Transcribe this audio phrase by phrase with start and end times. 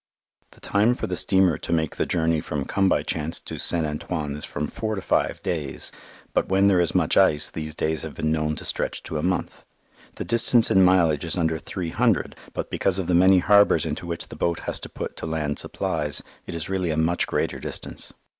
[0.53, 3.85] The time for the steamer to make the journey from Come by Chance to St.
[3.85, 5.91] Antoine is from four to five days,
[6.33, 9.21] but when there is much ice these days have been known to stretch to a
[9.21, 9.63] month.
[10.15, 14.07] The distance in mileage is under three hundred, but because of the many harbours into
[14.07, 17.59] which the boat has to put to land supplies, it is really a much greater
[17.59, 18.11] distance.